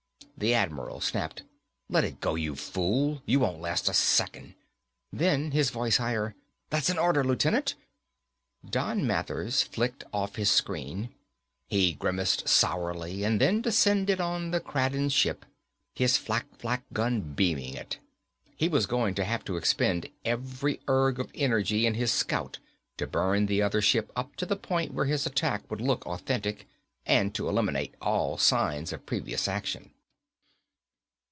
[0.37, 1.43] The Admiral snapped,
[1.87, 3.21] "Let it go, you fool.
[3.27, 4.55] You won't last a second."
[5.13, 6.33] Then, his voice higher,
[6.71, 7.75] "That's an order, Lieutenant!"
[8.67, 11.09] Don Mathers flicked off his screen.
[11.67, 15.45] He grimaced sourly and then descended on the Kraden ship,
[15.93, 17.99] his flakflak gun beaming it.
[18.55, 22.57] He was going to have to expend every erg of energy in his Scout
[22.97, 26.67] to burn the other ship up to the point where his attack would look authentic,
[27.05, 29.91] and to eliminate all signs of previous action.